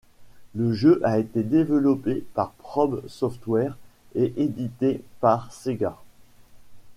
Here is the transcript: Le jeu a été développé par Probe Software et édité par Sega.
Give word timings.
Le 0.55 0.73
jeu 0.73 0.99
a 1.03 1.19
été 1.19 1.43
développé 1.43 2.25
par 2.33 2.53
Probe 2.53 3.07
Software 3.07 3.77
et 4.15 4.33
édité 4.35 5.03
par 5.19 5.53
Sega. 5.53 5.95